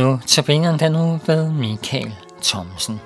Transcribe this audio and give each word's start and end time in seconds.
Nu 0.00 0.20
tabiner 0.26 0.78
den 0.78 0.92
nu 0.92 1.20
ved 1.26 1.52
Michael 1.52 2.14
Thomsen. 2.42 3.00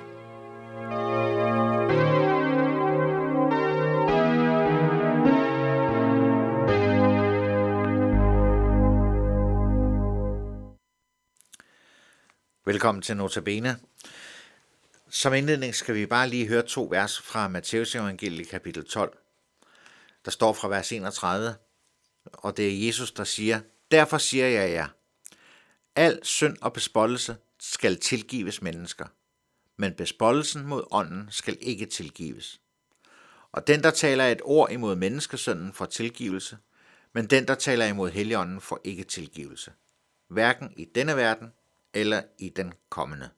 Velkommen 12.65 13.01
til 13.01 13.17
Notabene. 13.17 13.79
Som 15.09 15.33
indledning 15.33 15.75
skal 15.75 15.95
vi 15.95 16.05
bare 16.05 16.29
lige 16.29 16.47
høre 16.47 16.61
to 16.61 16.87
vers 16.91 17.21
fra 17.21 17.47
Matteus 17.47 17.95
evangeliet 17.95 18.49
kapitel 18.49 18.85
12. 18.85 19.17
Der 20.25 20.31
står 20.31 20.53
fra 20.53 20.67
vers 20.67 20.91
31, 20.91 21.55
og 22.25 22.57
det 22.57 22.67
er 22.67 22.87
Jesus, 22.87 23.11
der 23.11 23.23
siger, 23.23 23.59
Derfor 23.91 24.17
siger 24.17 24.47
jeg 24.47 24.71
jer, 24.71 24.87
al 25.95 26.19
synd 26.23 26.57
og 26.61 26.73
bespottelse 26.73 27.37
skal 27.59 27.99
tilgives 27.99 28.61
mennesker, 28.61 29.05
men 29.77 29.93
bespottelsen 29.93 30.65
mod 30.65 30.83
ånden 30.91 31.27
skal 31.31 31.57
ikke 31.61 31.85
tilgives. 31.85 32.61
Og 33.51 33.67
den, 33.67 33.83
der 33.83 33.91
taler 33.91 34.25
et 34.25 34.41
ord 34.43 34.71
imod 34.71 34.95
menneskesønnen, 34.95 35.73
får 35.73 35.85
tilgivelse, 35.85 36.57
men 37.13 37.27
den, 37.27 37.47
der 37.47 37.55
taler 37.55 37.85
imod 37.85 38.11
heligånden, 38.11 38.61
får 38.61 38.79
ikke 38.83 39.03
tilgivelse. 39.03 39.71
Hverken 40.27 40.73
i 40.77 40.85
denne 40.85 41.15
verden 41.15 41.53
eller 41.93 42.21
i 42.37 42.49
den 42.49 42.73
kommende. 42.89 43.29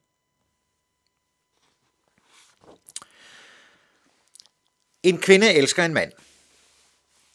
En 5.04 5.18
kvinde 5.18 5.54
elsker 5.54 5.86
en 5.86 5.94
mand. 5.94 6.12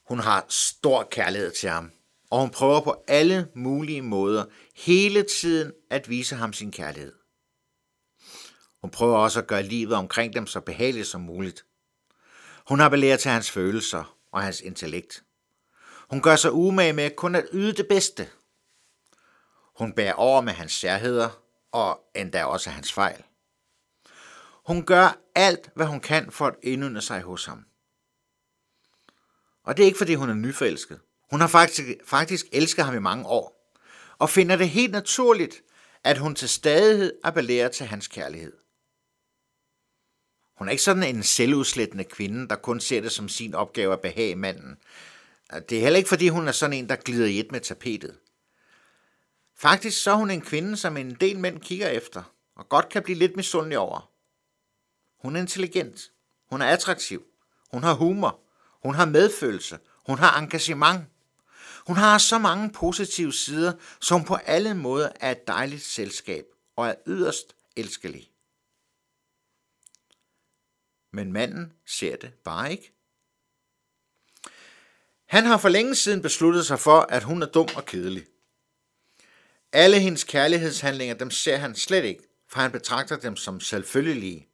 Hun 0.05 0.19
har 0.19 0.47
stor 0.49 1.09
kærlighed 1.11 1.51
til 1.51 1.71
ham, 1.71 1.93
og 2.33 2.41
hun 2.41 2.51
prøver 2.51 2.81
på 2.81 3.05
alle 3.09 3.49
mulige 3.55 4.03
måder 4.03 4.45
hele 4.77 5.23
tiden 5.23 5.73
at 5.91 6.09
vise 6.09 6.37
ham 6.37 6.53
sin 6.53 6.73
kærlighed. 6.73 7.13
Hun 8.81 8.91
prøver 8.91 9.19
også 9.19 9.41
at 9.41 9.47
gøre 9.47 9.63
livet 9.63 9.95
omkring 9.95 10.35
dem 10.35 10.47
så 10.47 10.61
behageligt 10.61 11.07
som 11.07 11.21
muligt. 11.21 11.65
Hun 12.69 12.81
appellerer 12.81 13.17
til 13.17 13.31
hans 13.31 13.51
følelser 13.51 14.19
og 14.31 14.43
hans 14.43 14.61
intellekt. 14.61 15.25
Hun 16.11 16.23
gør 16.23 16.37
sig 16.37 16.53
umage 16.53 16.93
med 16.93 17.11
kun 17.17 17.35
at 17.35 17.47
yde 17.53 17.73
det 17.73 17.87
bedste. 17.89 18.29
Hun 19.79 19.93
bærer 19.93 20.15
over 20.15 20.41
med 20.41 20.53
hans 20.53 20.73
særheder 20.73 21.43
og 21.73 22.01
endda 22.15 22.45
også 22.45 22.71
hans 22.71 22.93
fejl. 22.93 23.23
Hun 24.67 24.87
gør 24.87 25.19
alt, 25.35 25.71
hvad 25.75 25.87
hun 25.87 26.01
kan 26.01 26.31
for 26.31 26.47
at 26.47 26.55
indynde 26.63 27.01
sig 27.01 27.23
hos 27.23 27.45
ham. 27.45 27.65
Og 29.65 29.77
det 29.77 29.83
er 29.83 29.87
ikke, 29.87 29.99
fordi 29.99 30.15
hun 30.15 30.31
er 30.31 30.35
nyforelsket. 30.35 31.01
Hun 31.33 31.41
har 31.41 31.49
faktisk, 31.49 31.89
faktisk 32.05 32.47
elsket 32.53 32.85
ham 32.85 32.97
i 32.97 32.99
mange 32.99 33.27
år, 33.27 33.73
og 34.19 34.31
finder 34.31 34.57
det 34.57 34.69
helt 34.69 34.93
naturligt, 34.93 35.63
at 36.05 36.19
hun 36.19 36.35
til 36.35 36.49
stadighed 36.49 37.13
appellerer 37.25 37.69
til 37.69 37.87
hans 37.87 38.09
kærlighed. 38.09 38.53
Hun 40.57 40.69
er 40.69 40.71
ikke 40.71 40.83
sådan 40.83 41.03
en 41.03 41.23
selvudslættende 41.23 42.05
kvinde, 42.05 42.49
der 42.49 42.57
kun 42.57 42.81
ser 42.81 43.01
det 43.01 43.13
som 43.13 43.29
sin 43.29 43.55
opgave 43.55 43.93
at 43.93 44.01
behage 44.01 44.37
manden. 44.37 44.77
Det 45.69 45.79
er 45.79 45.83
heller 45.83 45.97
ikke, 45.97 46.09
fordi 46.09 46.29
hun 46.29 46.49
er 46.49 46.53
sådan 46.53 46.77
en, 46.77 46.89
der 46.89 46.97
glider 46.97 47.27
i 47.27 47.41
et 47.41 47.53
med 47.53 47.61
tapetet. 47.61 48.19
Faktisk 49.57 50.03
så 50.03 50.11
er 50.11 50.17
hun 50.17 50.31
en 50.31 50.41
kvinde, 50.41 50.77
som 50.77 50.97
en 50.97 51.15
del 51.15 51.39
mænd 51.39 51.61
kigger 51.61 51.89
efter, 51.89 52.23
og 52.57 52.69
godt 52.69 52.89
kan 52.89 53.03
blive 53.03 53.19
lidt 53.19 53.37
misundelig 53.37 53.79
over. 53.79 54.11
Hun 55.23 55.37
er 55.37 55.41
intelligent. 55.41 56.13
Hun 56.51 56.63
er 56.63 56.67
attraktiv. 56.67 57.25
Hun 57.71 57.83
har 57.83 57.95
humor. 57.95 58.41
Hun 58.83 58.95
har 58.95 59.05
medfølelse. 59.05 59.79
Hun 60.07 60.19
har 60.19 60.39
engagement. 60.39 61.05
Hun 61.87 61.97
har 61.97 62.19
så 62.19 62.39
mange 62.39 62.71
positive 62.71 63.33
sider, 63.33 63.73
som 64.01 64.25
på 64.25 64.35
alle 64.35 64.75
måder 64.75 65.13
er 65.21 65.31
et 65.31 65.47
dejligt 65.47 65.83
selskab 65.83 66.45
og 66.77 66.89
er 66.89 66.95
yderst 67.07 67.57
elskelig. 67.77 68.31
Men 71.13 71.33
manden 71.33 71.73
ser 71.87 72.17
det 72.17 72.35
bare 72.45 72.71
ikke. 72.71 72.93
Han 75.27 75.45
har 75.45 75.59
for 75.59 75.69
længe 75.69 75.95
siden 75.95 76.23
besluttet 76.23 76.67
sig 76.67 76.81
for, 76.81 77.01
at 77.01 77.23
hun 77.23 77.43
er 77.43 77.47
dum 77.47 77.69
og 77.77 77.85
kedelig. 77.85 78.27
Alle 79.73 80.01
hendes 80.01 80.25
kærlighedshandlinger, 80.25 81.15
dem 81.15 81.31
ser 81.31 81.57
han 81.57 81.75
slet 81.75 82.05
ikke, 82.05 82.23
for 82.49 82.61
han 82.61 82.73
betragter 82.73 83.17
dem 83.17 83.37
som 83.37 83.61
selvfølgelige, 83.61 84.49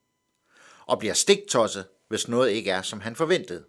og 0.86 0.98
bliver 0.98 1.14
stigtosset, 1.14 1.88
hvis 2.08 2.28
noget 2.28 2.50
ikke 2.50 2.70
er, 2.70 2.82
som 2.82 3.00
han 3.00 3.16
forventede. 3.16 3.64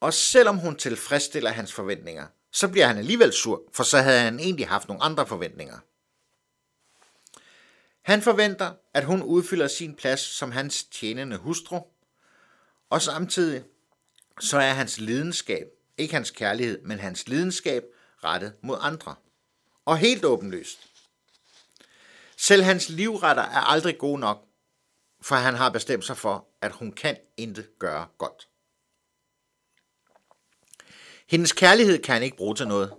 Og 0.00 0.14
selvom 0.14 0.58
hun 0.58 0.76
tilfredsstiller 0.76 1.50
hans 1.50 1.72
forventninger, 1.72 2.26
så 2.52 2.68
bliver 2.68 2.86
han 2.86 2.98
alligevel 2.98 3.32
sur, 3.32 3.62
for 3.72 3.82
så 3.82 3.98
havde 3.98 4.20
han 4.20 4.40
egentlig 4.40 4.68
haft 4.68 4.88
nogle 4.88 5.02
andre 5.02 5.26
forventninger. 5.26 5.78
Han 8.02 8.22
forventer, 8.22 8.74
at 8.94 9.04
hun 9.04 9.22
udfylder 9.22 9.68
sin 9.68 9.94
plads 9.94 10.20
som 10.20 10.52
hans 10.52 10.84
tjenende 10.84 11.36
hustru, 11.36 11.80
og 12.90 13.02
samtidig 13.02 13.64
så 14.40 14.58
er 14.58 14.72
hans 14.72 14.98
lidenskab, 14.98 15.66
ikke 15.98 16.14
hans 16.14 16.30
kærlighed, 16.30 16.82
men 16.82 16.98
hans 16.98 17.28
lidenskab 17.28 17.84
rettet 18.24 18.54
mod 18.62 18.78
andre. 18.80 19.14
Og 19.84 19.98
helt 19.98 20.24
åbenlyst. 20.24 20.90
Selv 22.36 22.62
hans 22.62 22.88
livretter 22.88 23.42
er 23.42 23.60
aldrig 23.60 23.98
gode 23.98 24.20
nok, 24.20 24.44
for 25.22 25.34
han 25.34 25.54
har 25.54 25.70
bestemt 25.70 26.04
sig 26.04 26.16
for, 26.16 26.48
at 26.60 26.72
hun 26.72 26.92
kan 26.92 27.16
intet 27.36 27.78
gøre 27.78 28.06
godt. 28.18 28.49
Hendes 31.30 31.52
kærlighed 31.52 32.02
kan 32.02 32.12
han 32.14 32.22
ikke 32.22 32.36
bruge 32.36 32.54
til 32.54 32.68
noget. 32.68 32.92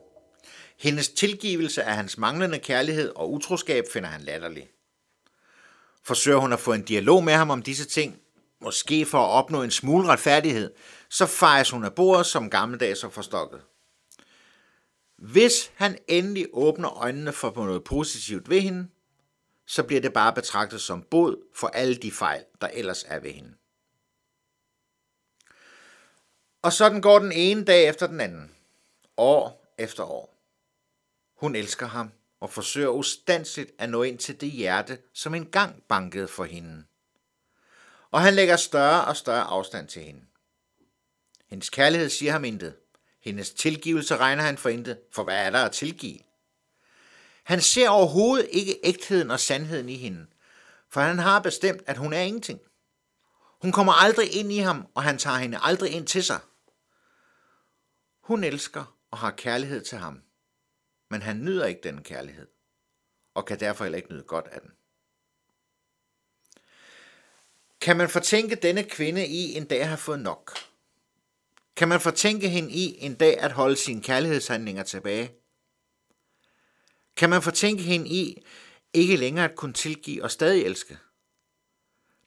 Hendes 0.78 1.09
tilgivelse 1.09 1.84
af 1.84 1.96
hans 1.96 2.18
manglende 2.18 2.59
kærlighed 2.59 3.12
og 3.16 3.31
utroskab 3.34 3.84
finder 3.94 4.09
han 4.09 4.22
latterlig. 4.22 4.69
Forsøger 6.03 6.38
hun 6.38 6.53
at 6.53 6.59
få 6.59 6.74
en 6.74 6.81
dialog 6.81 7.24
med 7.24 7.34
ham 7.34 7.50
om 7.50 7.62
disse 7.62 7.86
ting, 7.86 8.19
måske 8.62 9.06
for 9.06 9.18
at 9.18 9.30
opnå 9.30 9.64
en 9.64 9.72
smule 9.72 10.08
retfærdighed, 10.08 10.72
så 11.09 11.25
fejres 11.25 11.69
hun 11.69 11.86
af 11.86 11.94
bordet 11.94 12.25
som 12.25 12.50
gammeldags 12.50 13.03
og 13.03 13.14
forstokket. 13.14 13.62
Hvis 15.18 15.72
han 15.75 15.98
endelig 16.08 16.48
åbner 16.53 16.98
øjnene 16.98 17.31
for 17.31 17.53
noget 17.56 17.84
positivt 17.84 18.50
ved 18.50 18.62
hende, 18.62 18.88
så 19.68 19.84
bliver 19.84 20.02
det 20.02 20.13
bare 20.13 20.34
betragtet 20.34 20.81
som 20.81 21.03
bod 21.12 21.36
for 21.56 21.68
alle 21.68 21.96
de 21.96 22.12
fejl, 22.12 22.44
der 22.62 22.68
ellers 22.68 23.06
er 23.08 23.19
ved 23.19 23.31
hende. 23.31 23.53
Og 26.61 26.73
sådan 26.73 27.01
går 27.01 27.19
den 27.19 27.31
ene 27.31 27.66
dag 27.66 27.88
efter 27.88 28.07
den 28.07 28.22
anden. 28.22 28.55
År 29.17 29.73
efter 29.77 30.03
år. 30.03 30.38
Hun 31.35 31.55
elsker 31.55 31.88
ham 31.88 32.11
og 32.39 32.49
forsøger 32.49 32.89
ustandsligt 32.89 33.72
at 33.77 33.89
nå 33.89 34.03
ind 34.03 34.17
til 34.17 34.41
det 34.41 34.51
hjerte, 34.51 34.97
som 35.13 35.35
engang 35.35 35.83
bankede 35.89 36.27
for 36.27 36.44
hende. 36.44 36.83
Og 38.11 38.21
han 38.21 38.33
lægger 38.33 38.55
større 38.55 39.05
og 39.05 39.17
større 39.17 39.44
afstand 39.44 39.88
til 39.88 40.01
hende. 40.01 40.21
Hendes 41.47 41.69
kærlighed 41.69 42.09
siger 42.09 42.31
ham 42.31 42.45
intet. 42.45 42.75
Hendes 43.21 43.50
tilgivelse 43.50 44.17
regner 44.17 44.44
han 44.44 44.57
for 44.57 44.69
intet, 44.69 45.00
for 45.11 45.23
hvad 45.23 45.45
er 45.45 45.50
der 45.50 45.59
at 45.59 45.71
tilgive? 45.71 46.19
Han 47.44 47.61
ser 47.61 47.89
overhovedet 47.89 48.47
ikke 48.51 48.79
ægtheden 48.83 49.31
og 49.31 49.39
sandheden 49.39 49.89
i 49.89 49.95
hende, 49.95 50.25
for 50.89 51.01
han 51.01 51.19
har 51.19 51.39
bestemt, 51.39 51.81
at 51.85 51.97
hun 51.97 52.13
er 52.13 52.21
ingenting. 52.21 52.59
Hun 53.61 53.71
kommer 53.71 53.94
aldrig 53.94 54.35
ind 54.35 54.51
i 54.51 54.57
ham, 54.57 54.88
og 54.95 55.03
han 55.03 55.17
tager 55.17 55.38
hende 55.38 55.59
aldrig 55.61 55.91
ind 55.91 56.07
til 56.07 56.23
sig. 56.23 56.39
Hun 58.21 58.43
elsker 58.43 58.97
og 59.11 59.17
har 59.17 59.31
kærlighed 59.31 59.81
til 59.81 59.97
ham, 59.97 60.21
men 61.09 61.21
han 61.21 61.43
nyder 61.43 61.65
ikke 61.65 61.81
den 61.83 62.03
kærlighed, 62.03 62.47
og 63.33 63.45
kan 63.45 63.59
derfor 63.59 63.83
heller 63.83 63.97
ikke 63.97 64.13
nyde 64.13 64.23
godt 64.23 64.47
af 64.47 64.61
den. 64.61 64.71
Kan 67.81 67.97
man 67.97 68.09
fortænke 68.09 68.55
denne 68.55 68.83
kvinde 68.83 69.27
i 69.27 69.53
en 69.53 69.65
dag 69.65 69.81
at 69.81 69.88
have 69.88 69.97
fået 69.97 70.19
nok? 70.19 70.51
Kan 71.75 71.88
man 71.88 72.01
fortænke 72.01 72.50
hende 72.50 72.71
i 72.71 72.97
en 73.00 73.15
dag 73.15 73.39
at 73.39 73.51
holde 73.51 73.75
sine 73.75 74.03
kærlighedshandlinger 74.03 74.83
tilbage? 74.83 75.35
Kan 77.15 77.29
man 77.29 77.41
fortænke 77.41 77.83
hende 77.83 78.09
i 78.09 78.45
ikke 78.94 79.15
længere 79.15 79.45
at 79.45 79.56
kunne 79.56 79.74
tilgive 79.74 80.24
og 80.24 80.31
stadig 80.31 80.63
elske? 80.63 80.97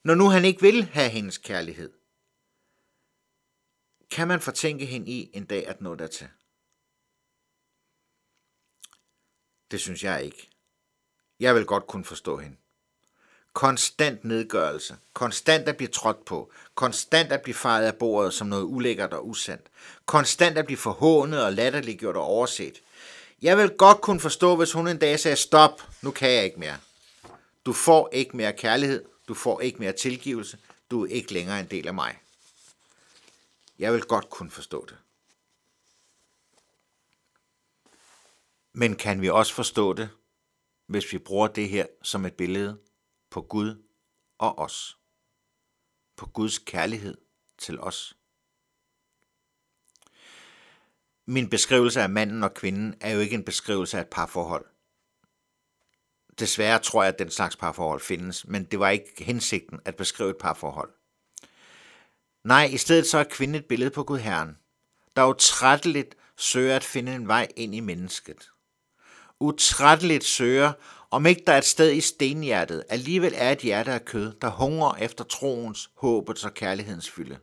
Når 0.05 0.15
nu 0.15 0.29
han 0.29 0.45
ikke 0.45 0.61
vil 0.61 0.85
have 0.85 1.11
hendes 1.11 1.39
kærlighed, 1.39 1.93
kan 4.11 4.29
man 4.29 4.41
fortænke 4.41 4.87
hende 4.87 5.11
i 5.11 5.31
en 5.33 5.45
dag 5.45 5.69
at 5.69 5.81
nå 5.81 5.95
dertil? 5.95 6.29
Det 9.71 9.81
synes 9.81 10.05
jeg 10.05 10.25
ikke. 10.25 10.51
Jeg 11.41 11.55
vil 11.55 11.65
godt 11.65 11.87
kunne 11.87 12.05
forstå 12.05 12.37
hende. 12.37 12.57
Konstant 13.53 14.25
nedgørelse, 14.25 14.97
konstant 15.13 15.69
at 15.69 15.77
blive 15.77 15.89
trådt 15.89 16.25
på, 16.25 16.53
konstant 16.75 17.33
at 17.33 17.43
blive 17.43 17.55
fejret 17.55 17.87
af 17.87 17.95
bordet 17.95 18.35
som 18.35 18.47
noget 18.47 18.63
ulækkert 18.63 19.13
og 19.13 19.29
usandt, 19.29 19.67
konstant 20.07 20.59
at 20.59 20.67
blive 20.67 20.79
forhånet 20.79 21.45
og 21.45 21.53
latterliggjort 21.53 22.17
og 22.17 22.23
overset. 22.23 22.83
Jeg 23.43 23.59
vil 23.59 23.71
godt 23.71 24.01
kunne 24.01 24.21
forstå, 24.21 24.57
hvis 24.57 24.73
hun 24.73 24.89
en 24.89 24.99
dag 24.99 25.21
sagde, 25.21 25.37
stop, 25.37 25.83
nu 26.03 26.11
kan 26.11 26.31
jeg 26.31 26.45
ikke 26.45 26.61
mere. 26.61 26.77
Du 27.67 27.73
får 27.73 28.09
ikke 28.13 28.37
mere 28.37 28.53
kærlighed, 28.53 29.05
du 29.29 29.35
får 29.35 29.61
ikke 29.61 29.79
mere 29.79 29.93
tilgivelse, 29.93 30.59
du 30.91 31.05
er 31.05 31.11
ikke 31.11 31.33
længere 31.33 31.61
en 31.61 31.67
del 31.67 31.89
af 31.89 31.95
mig. 31.95 32.19
Jeg 33.79 33.93
vil 33.93 34.03
godt 34.03 34.31
kunne 34.31 34.51
forstå 34.51 34.87
det. 34.87 34.99
Men 38.73 38.97
kan 38.97 39.21
vi 39.21 39.31
også 39.31 39.55
forstå 39.55 39.93
det, 39.93 40.11
hvis 40.87 41.13
vi 41.13 41.19
bruger 41.19 41.49
det 41.49 41.69
her 41.69 41.87
som 42.03 42.25
et 42.25 42.35
billede 42.35 42.81
på 43.31 43.43
Gud 43.43 43.83
og 44.39 44.59
os. 44.59 44.99
På 46.17 46.27
Guds 46.27 46.59
kærlighed 46.59 47.17
til 47.59 47.81
os. 47.81 48.17
Min 51.27 51.51
beskrivelse 51.51 52.03
af 52.03 52.11
manden 52.11 52.43
og 52.43 52.55
kvinden 52.55 52.95
er 53.01 53.15
jo 53.15 53.21
ikke 53.21 53.35
en 53.35 53.45
beskrivelse 53.45 53.97
af 53.99 54.01
et 54.01 54.09
parforhold. 54.09 54.67
Desværre 56.39 56.79
tror 56.79 57.03
jeg, 57.03 57.13
at 57.13 57.19
den 57.19 57.31
slags 57.31 57.57
parforhold 57.57 58.01
findes, 58.01 58.47
men 58.47 58.65
det 58.65 58.79
var 58.79 58.89
ikke 58.89 59.25
hensigten 59.25 59.81
at 59.85 59.97
beskrive 59.97 60.31
et 60.31 60.39
parforhold. 60.39 60.95
Nej, 62.45 62.65
i 62.73 62.77
stedet 62.77 63.07
så 63.07 63.19
er 63.19 63.25
kvinden 63.25 63.55
et 63.55 63.65
billede 63.65 63.91
på 63.91 64.03
Gud 64.05 64.19
Herren, 64.19 64.59
der 65.17 65.25
utrætteligt 65.25 66.15
søger 66.37 66.77
at 66.77 66.85
finde 66.85 67.15
en 67.15 67.29
vej 67.29 67.49
ind 67.57 67.75
i 67.75 67.81
mennesket. 67.81 68.51
Utrætteligt 69.41 70.25
søger, 70.25 70.73
om 71.11 71.27
ikke 71.27 71.43
der 71.47 71.53
er 71.53 71.59
et 71.59 71.65
sted 71.65 71.93
i 71.93 72.01
stenhjertet, 72.01 72.85
alligevel 72.89 73.33
er 73.37 73.53
et 73.53 73.59
hjerte 73.59 73.93
af 73.93 74.05
kød, 74.05 74.33
der 74.41 74.51
hungrer 74.51 74.95
efter 74.95 75.25
troens, 75.25 75.91
håbets 75.97 76.45
og 76.45 76.55
kærlighedens 76.55 77.11
fylde. 77.11 77.39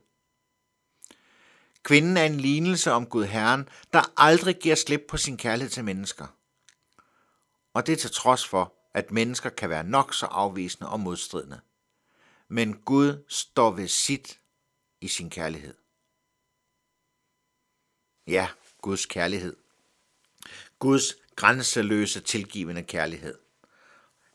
Kvinden 1.83 2.17
er 2.17 2.25
en 2.25 2.37
lignelse 2.37 2.91
om 2.91 3.05
Gud 3.05 3.25
Herren, 3.25 3.69
der 3.93 4.11
aldrig 4.17 4.59
giver 4.59 4.75
slip 4.75 5.01
på 5.09 5.17
sin 5.17 5.37
kærlighed 5.37 5.69
til 5.69 5.83
mennesker. 5.83 6.27
Og 7.73 7.87
det 7.87 7.93
er 7.93 7.97
til 7.97 8.11
trods 8.11 8.47
for, 8.47 8.73
at 8.93 9.11
mennesker 9.11 9.49
kan 9.49 9.69
være 9.69 9.83
nok 9.83 10.13
så 10.13 10.25
afvisende 10.25 10.89
og 10.89 10.99
modstridende. 10.99 11.59
Men 12.49 12.73
Gud 12.73 13.23
står 13.27 13.71
ved 13.71 13.87
sit 13.87 14.40
i 15.01 15.07
sin 15.07 15.29
kærlighed. 15.29 15.73
Ja, 18.27 18.49
Guds 18.81 19.05
kærlighed. 19.05 19.55
Guds 20.79 21.15
grænseløse 21.35 22.19
tilgivende 22.19 22.83
kærlighed. 22.83 23.37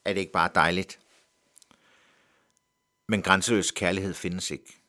Er 0.04 0.12
det 0.12 0.20
ikke 0.20 0.32
bare 0.32 0.50
dejligt? 0.54 1.00
Men 3.08 3.22
grænseløs 3.22 3.70
kærlighed 3.70 4.14
findes 4.14 4.50
ikke. 4.50 4.80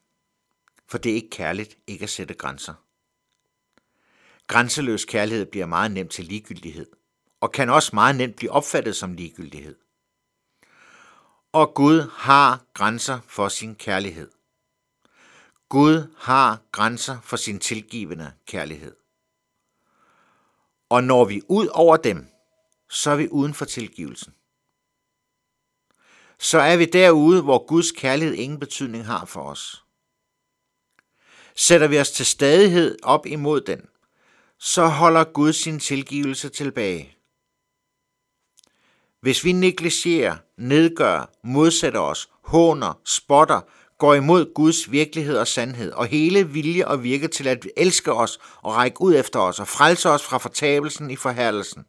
For 0.88 0.97
det 0.97 1.12
er 1.12 1.15
ikke 1.15 1.29
kærligt 1.29 1.77
ikke 1.88 2.03
at 2.03 2.09
sætte 2.09 2.33
grænser. 2.33 2.73
Grænseløs 4.47 5.06
kærlighed 5.06 5.45
bliver 5.45 5.65
meget 5.65 5.91
nemt 5.91 6.12
til 6.12 6.25
ligegyldighed, 6.25 6.88
og 7.41 7.51
kan 7.51 7.69
også 7.69 7.91
meget 7.94 8.15
nemt 8.15 8.35
blive 8.35 8.51
opfattet 8.51 8.95
som 8.95 9.13
ligegyldighed. 9.13 9.75
Og 11.51 11.73
Gud 11.73 12.09
har 12.12 12.65
grænser 12.73 13.19
for 13.27 13.50
sin 13.50 13.75
kærlighed. 13.75 14.31
Gud 15.69 16.14
har 16.18 16.62
grænser 16.72 17.22
for 17.22 17.38
sin 17.38 17.60
tilgivende 17.60 18.34
kærlighed. 18.46 18.96
Og 20.90 21.04
når 21.04 21.25
vi 21.25 21.42
ud 21.50 21.68
over 21.68 21.98
dem, 21.98 22.28
så 22.90 23.12
er 23.12 23.16
vi 23.16 23.28
uden 23.30 23.54
for 23.54 23.66
tilgivelsen. 23.66 24.34
Så 26.40 26.60
er 26.60 26.78
vi 26.78 26.86
derude, 26.86 27.42
hvor 27.42 27.66
Guds 27.68 27.92
kærlighed 27.92 28.36
ingen 28.36 28.60
betydning 28.60 29.06
har 29.06 29.25
for 29.25 29.44
os. 29.44 29.86
Sætter 31.56 31.88
vi 31.88 32.00
os 32.00 32.12
til 32.12 32.25
stadighed 32.25 32.98
op 33.04 33.25
imod 33.25 33.62
den, 33.62 33.81
så 34.60 34.88
holder 34.88 35.24
Gud 35.24 35.54
sin 35.54 35.80
tilgivelse 35.80 36.50
tilbage. 36.50 37.18
Hvis 39.22 39.44
vi 39.44 39.52
negligerer, 39.52 40.38
nedgør, 40.58 41.31
modsætter 41.44 42.00
os, 42.00 42.30
håner, 42.42 43.02
spotter, 43.06 43.62
går 43.97 44.13
imod 44.13 44.53
Guds 44.53 44.91
virkelighed 44.91 45.38
og 45.38 45.47
sandhed, 45.47 45.91
og 45.91 46.05
hele 46.05 46.47
vilje 46.47 46.88
og 46.88 47.03
virke 47.03 47.27
til 47.27 47.47
at 47.47 47.67
elske 47.77 48.13
os 48.13 48.39
og 48.61 48.75
række 48.75 49.01
ud 49.01 49.15
efter 49.15 49.39
os 49.39 49.59
og 49.59 49.67
frelse 49.67 50.09
os 50.09 50.23
fra 50.23 50.38
fortabelsen 50.38 51.11
i 51.11 51.15
forhærdelsen. 51.15 51.85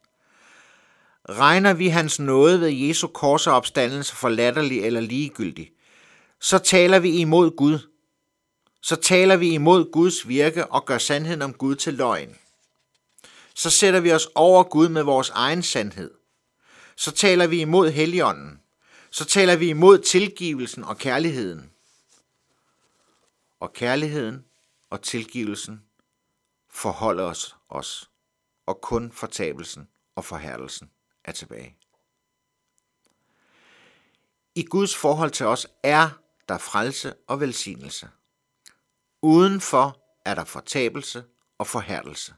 Regner 1.29 1.73
vi 1.73 1.89
hans 1.89 2.21
nåde 2.21 2.61
ved 2.61 2.69
Jesu 2.69 3.07
kors 3.07 3.47
og 3.47 3.55
opstandelse 3.55 4.17
for 4.17 4.29
latterlig 4.29 4.85
eller 4.85 5.01
ligegyldig, 5.01 5.71
så 6.41 6.59
taler 6.59 6.99
vi 6.99 7.11
imod 7.11 7.57
Gud. 7.57 7.79
Så 8.83 8.97
taler 8.97 9.37
vi 9.37 9.49
imod 9.49 9.93
Guds 9.93 10.29
virke 10.29 10.67
og 10.67 10.85
gør 10.85 10.99
sandheden 10.99 11.43
om 11.43 11.53
Gud 11.53 11.75
til 11.75 11.95
løgn. 11.95 12.37
Så 13.55 13.71
sætter 13.71 14.01
vi 14.01 14.13
os 14.13 14.29
over 14.35 14.63
Gud 14.63 14.89
med 14.89 15.03
vores 15.03 15.31
egen 15.31 15.63
sandhed. 15.63 16.11
Så 16.97 17.11
taler 17.11 17.47
vi 17.47 17.61
imod 17.61 17.91
Helligånden. 17.91 18.61
Så 19.11 19.25
taler 19.25 19.57
vi 19.57 19.69
imod 19.69 19.99
tilgivelsen 19.99 20.85
og 20.85 20.99
kærligheden 20.99 21.71
og 23.61 23.73
kærligheden 23.73 24.45
og 24.91 25.03
tilgivelsen 25.03 25.85
forholder 26.71 27.25
os 27.25 27.57
os, 27.69 28.11
og 28.67 28.81
kun 28.81 29.13
fortabelsen 29.13 29.89
og 30.15 30.25
forhærdelsen 30.25 30.91
er 31.25 31.33
tilbage. 31.33 31.77
I 34.55 34.65
Guds 34.65 34.97
forhold 34.97 35.31
til 35.31 35.47
os 35.47 35.67
er 35.83 36.11
der 36.49 36.59
frelse 36.59 37.15
og 37.27 37.41
velsignelse. 37.41 38.11
Udenfor 39.23 40.05
er 40.25 40.35
der 40.35 40.45
fortabelse 40.45 41.25
og 41.59 41.67
forhærdelse. 41.67 42.35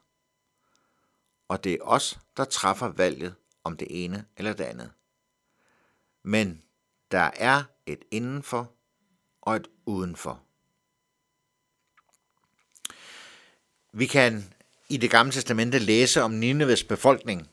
Og 1.49 1.65
det 1.65 1.75
er 1.75 1.83
os, 1.83 2.19
der 2.37 2.45
træffer 2.45 2.87
valget 2.87 3.35
om 3.65 3.77
det 3.77 4.05
ene 4.05 4.27
eller 4.37 4.53
det 4.53 4.65
andet. 4.65 4.93
Men 6.23 6.63
der 7.11 7.31
er 7.37 7.65
et 7.87 8.05
indenfor 8.11 8.73
og 9.41 9.57
et 9.57 9.69
udenfor. 9.87 10.50
Vi 13.93 14.07
kan 14.07 14.55
i 14.89 14.97
det 14.97 15.11
gamle 15.11 15.33
testamente 15.33 15.79
læse 15.79 16.23
om 16.23 16.31
Nineves 16.31 16.85
befolkning. 16.85 17.51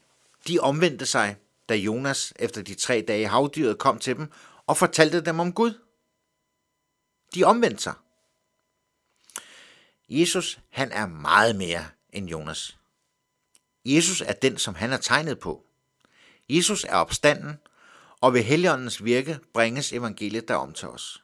De 0.47 0.59
omvendte 0.59 1.05
sig, 1.05 1.35
da 1.69 1.75
Jonas 1.75 2.33
efter 2.35 2.61
de 2.61 2.75
tre 2.75 3.05
dage 3.07 3.27
havdyret 3.27 3.77
kom 3.77 3.99
til 3.99 4.15
dem 4.15 4.31
og 4.67 4.77
fortalte 4.77 5.21
dem 5.21 5.39
om 5.39 5.53
Gud. 5.53 5.73
De 7.35 7.43
omvendte 7.43 7.83
sig. 7.83 7.93
Jesus, 10.09 10.59
han 10.69 10.91
er 10.91 11.05
meget 11.05 11.55
mere 11.55 11.85
end 12.09 12.29
Jonas. 12.29 12.77
Jesus 13.85 14.21
er 14.21 14.33
den, 14.33 14.57
som 14.57 14.75
han 14.75 14.93
er 14.93 14.97
tegnet 14.97 15.39
på. 15.39 15.65
Jesus 16.49 16.83
er 16.83 16.95
opstanden, 16.95 17.57
og 18.21 18.33
ved 18.33 18.43
Helligåndens 18.43 19.03
virke 19.03 19.39
bringes 19.53 19.93
evangeliet 19.93 20.47
derom 20.47 20.73
til 20.73 20.87
os. 20.87 21.23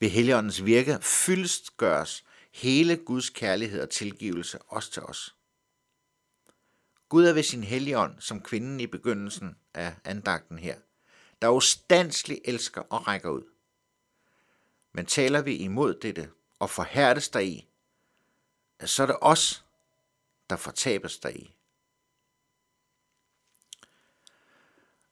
Ved 0.00 0.08
Helligåndens 0.08 0.64
virke 0.64 0.98
fyldest 1.02 1.76
gøres 1.76 2.24
hele 2.50 2.96
Guds 2.96 3.30
kærlighed 3.30 3.82
og 3.82 3.90
tilgivelse 3.90 4.58
også 4.58 4.90
til 4.90 5.02
os. 5.02 5.34
Gud 7.08 7.24
er 7.24 7.32
ved 7.32 7.42
sin 7.42 7.64
helligånd, 7.64 8.20
som 8.20 8.42
kvinden 8.42 8.80
i 8.80 8.86
begyndelsen 8.86 9.56
af 9.74 9.94
andagten 10.04 10.58
her, 10.58 10.76
der 11.42 11.48
ustandsligt 11.48 12.40
elsker 12.44 12.80
og 12.80 13.06
rækker 13.06 13.30
ud. 13.30 13.42
Men 14.92 15.06
taler 15.06 15.42
vi 15.42 15.56
imod 15.56 15.94
dette 15.94 16.30
og 16.58 16.70
forhærdes 16.70 17.28
der 17.28 17.40
i, 17.40 17.66
så 18.84 19.02
er 19.02 19.06
det 19.06 19.16
os, 19.20 19.64
der 20.50 20.56
fortabes 20.56 21.18
der 21.18 21.28
i. 21.28 21.54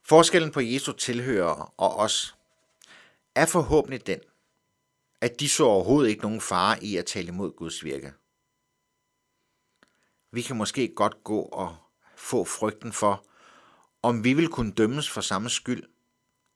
Forskellen 0.03 0.53
på 0.53 0.61
Jesu 0.61 0.93
tilhører 0.93 1.75
og 1.77 1.97
os 1.97 2.37
er 3.35 3.47
forhåbentlig 3.47 4.07
den, 4.07 4.21
at 5.21 5.41
de 5.41 5.49
så 5.49 5.65
overhovedet 5.65 6.11
ikke 6.11 6.23
nogen 6.23 6.41
fare 6.41 6.85
i 6.85 6.97
at 6.97 7.07
tale 7.07 7.29
imod 7.29 7.57
Guds 7.57 7.85
virke. 7.85 8.13
Vi 10.33 10.43
kan 10.43 10.57
måske 10.57 10.89
godt 10.97 11.25
gå 11.25 11.41
og 11.41 11.77
få 12.17 12.45
frygten 12.45 12.93
for, 12.93 13.27
om 14.03 14.25
vi 14.25 14.33
vil 14.33 14.49
kunne 14.49 14.73
dømmes 14.73 15.11
for 15.11 15.21
samme 15.21 15.51
skyld. 15.51 15.83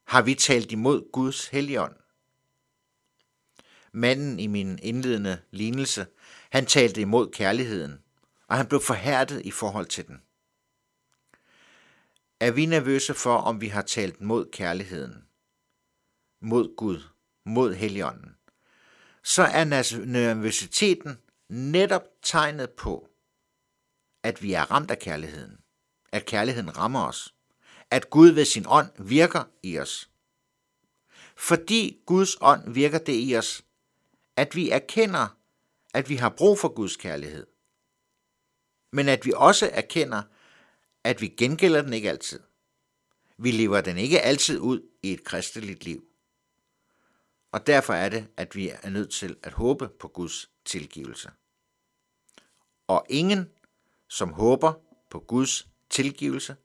Har 0.07 0.23
vi 0.23 0.35
talt 0.35 0.73
imod 0.73 1.13
Guds 1.13 1.49
helligånd? 1.49 1.97
Manden 3.93 4.41
i 4.41 4.47
min 4.47 4.79
indledende 4.83 5.43
lignelse, 5.51 6.07
han 6.51 6.67
talte 6.67 7.01
imod 7.01 7.31
kærligheden, 7.31 8.03
og 8.49 8.57
han 8.57 8.67
blev 8.67 8.81
forhærdet 8.81 9.47
i 9.47 9.51
forhold 9.51 9.87
til 9.87 10.07
den. 10.07 10.23
Er 12.41 12.51
vi 12.51 12.67
nervøse 12.67 13.15
for, 13.15 13.37
om 13.37 13.61
vi 13.61 13.69
har 13.69 13.83
talt 13.83 14.21
mod 14.21 14.51
kærligheden, 14.53 15.25
mod 16.41 16.77
Gud, 16.77 17.01
mod 17.45 17.75
Helligånden? 17.75 18.37
Så 19.25 19.43
er 19.43 19.65
nervøsiteten 20.05 21.19
netop 21.49 22.03
tegnet 22.23 22.71
på, 22.71 23.09
at 24.23 24.43
vi 24.43 24.53
er 24.53 24.71
ramt 24.71 24.91
af 24.91 24.99
kærligheden. 24.99 25.59
At 26.13 26.27
kærligheden 26.27 26.79
rammer 26.79 27.07
os. 27.07 27.35
At 27.91 28.11
Gud 28.11 28.29
ved 28.29 28.45
sin 28.45 28.65
ånd 28.69 28.91
virker 28.99 29.45
i 29.63 29.79
os. 29.79 30.11
Fordi 31.37 32.03
Guds 32.07 32.37
ånd 32.41 32.73
virker 32.73 32.99
det 32.99 33.29
i 33.29 33.37
os, 33.37 33.65
at 34.37 34.55
vi 34.55 34.71
erkender, 34.71 35.37
at 35.95 36.09
vi 36.09 36.17
har 36.17 36.29
brug 36.29 36.59
for 36.59 36.69
Guds 36.69 36.97
kærlighed. 36.97 37.47
Men 38.93 39.09
at 39.09 39.27
vi 39.27 39.33
også 39.37 39.71
erkender, 39.73 40.23
at 41.05 41.21
vi 41.21 41.29
gengælder 41.29 41.83
den 41.83 41.93
ikke 41.93 42.11
altid. 42.11 42.41
Vi 43.39 43.51
lever 43.51 43.81
den 43.81 43.99
ikke 43.99 44.21
altid 44.21 44.59
ud 44.59 44.89
i 45.03 45.13
et 45.13 45.25
kristeligt 45.25 45.85
liv. 45.85 46.12
Og 47.53 47.67
derfor 47.67 47.93
er 47.93 48.09
det, 48.09 48.29
at 48.37 48.57
vi 48.57 48.69
er 48.69 48.91
nødt 48.91 49.11
til 49.11 49.37
at 49.43 49.53
håbe 49.53 49.89
på 49.89 50.09
Guds 50.09 50.51
tilgivelse. 50.65 51.31
Og 52.87 53.07
ingen, 53.09 53.51
som 54.09 54.33
håber 54.33 54.73
på 55.11 55.21
Guds 55.21 55.69
tilgivelse, 55.91 56.57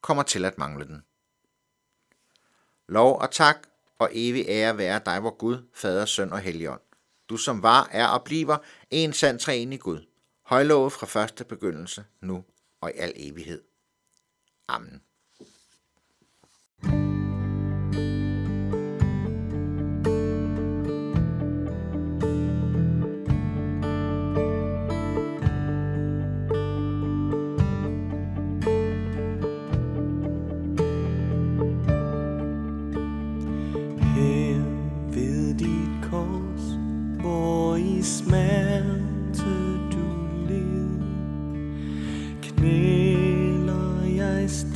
kommer 0.00 0.22
til 0.22 0.44
at 0.44 0.58
mangle 0.58 0.86
den. 0.86 1.02
Lov 2.88 3.18
og 3.20 3.30
tak 3.30 3.56
og 3.98 4.10
evig 4.12 4.44
ære 4.48 4.78
være 4.78 5.00
dig, 5.06 5.22
vor 5.22 5.36
Gud, 5.36 5.68
Fader, 5.74 6.04
Søn 6.04 6.32
og 6.32 6.40
Helligånd. 6.40 6.80
Du 7.28 7.36
som 7.36 7.62
var, 7.62 7.88
er 7.92 8.06
og 8.08 8.24
bliver 8.24 8.58
en 8.90 9.12
sand 9.12 9.38
træenig 9.38 9.80
Gud. 9.80 10.06
Højlovet 10.42 10.92
fra 10.92 11.06
første 11.06 11.44
begyndelse, 11.44 12.04
nu 12.20 12.44
og 12.80 12.90
i 12.90 12.98
al 12.98 13.12
evighed. 13.16 13.62
Amen. 14.68 15.02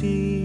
Her 0.02 0.41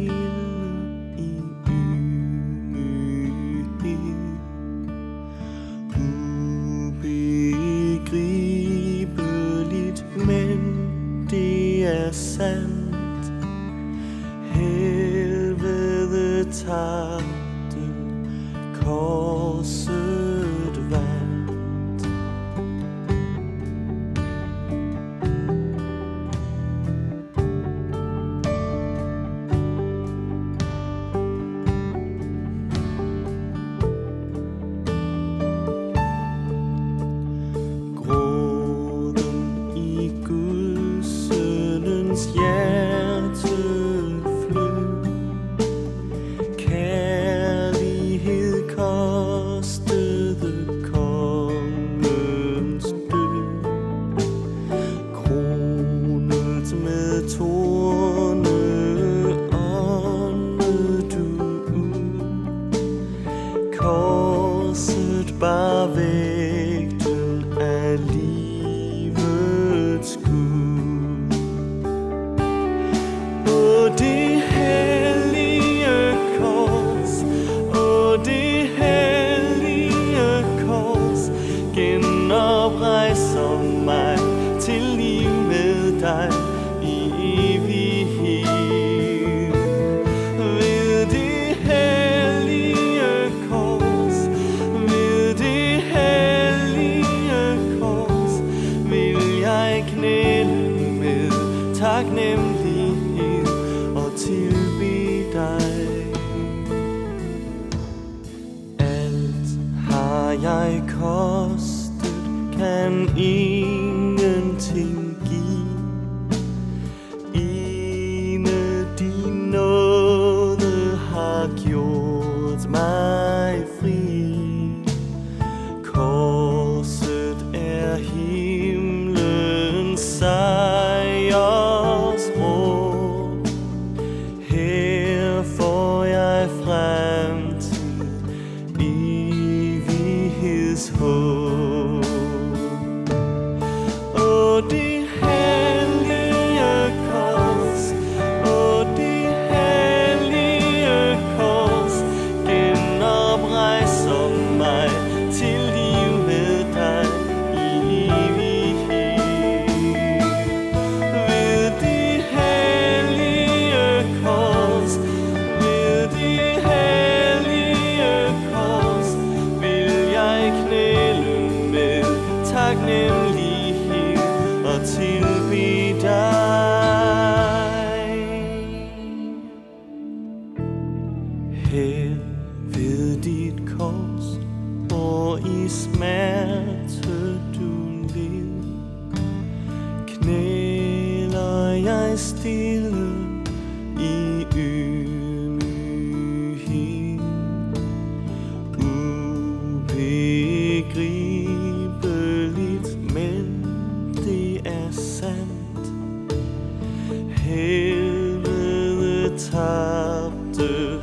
have 209.45 210.33
to 210.53 210.99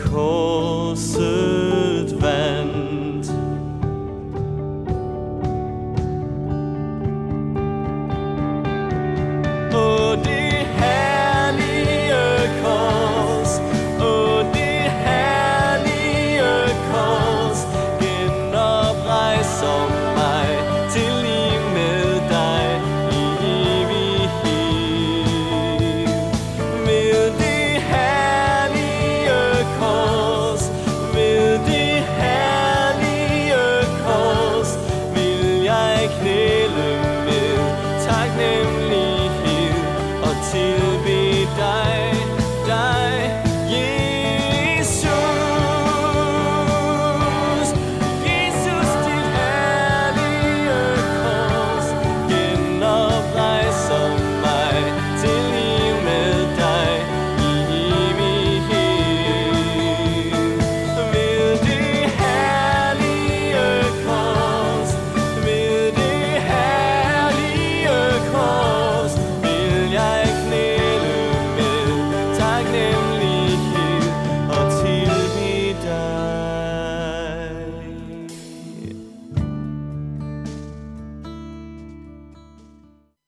cause. 0.00 1.37